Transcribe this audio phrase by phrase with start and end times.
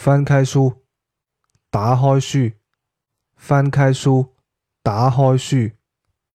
[0.00, 0.84] 翻开书
[1.70, 2.52] 打开书
[3.34, 4.36] 翻开书
[4.80, 5.77] 打开书。